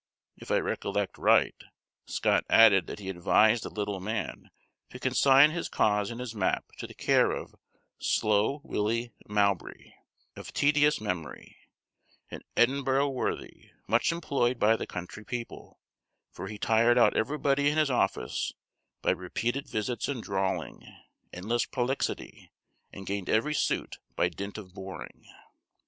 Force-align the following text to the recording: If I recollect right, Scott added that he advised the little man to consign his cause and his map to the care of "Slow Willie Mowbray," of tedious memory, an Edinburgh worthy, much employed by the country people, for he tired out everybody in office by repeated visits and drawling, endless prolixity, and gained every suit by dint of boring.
If 0.35 0.49
I 0.49 0.57
recollect 0.57 1.19
right, 1.19 1.63
Scott 2.05 2.43
added 2.49 2.87
that 2.87 2.97
he 2.97 3.07
advised 3.07 3.61
the 3.61 3.69
little 3.69 3.99
man 3.99 4.49
to 4.89 4.97
consign 4.99 5.51
his 5.51 5.69
cause 5.69 6.09
and 6.09 6.19
his 6.19 6.33
map 6.33 6.65
to 6.79 6.87
the 6.87 6.95
care 6.95 7.29
of 7.29 7.53
"Slow 7.99 8.61
Willie 8.63 9.13
Mowbray," 9.27 9.93
of 10.35 10.53
tedious 10.53 10.99
memory, 10.99 11.55
an 12.31 12.41
Edinburgh 12.57 13.09
worthy, 13.09 13.69
much 13.85 14.11
employed 14.11 14.57
by 14.57 14.75
the 14.75 14.87
country 14.87 15.23
people, 15.23 15.79
for 16.31 16.47
he 16.47 16.57
tired 16.57 16.97
out 16.97 17.15
everybody 17.15 17.69
in 17.69 17.77
office 17.91 18.53
by 19.03 19.11
repeated 19.11 19.69
visits 19.69 20.07
and 20.07 20.23
drawling, 20.23 20.83
endless 21.31 21.65
prolixity, 21.65 22.51
and 22.91 23.05
gained 23.05 23.29
every 23.29 23.53
suit 23.53 23.99
by 24.15 24.29
dint 24.29 24.57
of 24.57 24.73
boring. 24.73 25.27